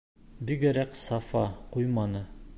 Бигерәк 0.51 0.97
Сафа 1.03 1.45
ҡуйманы: 1.77 2.25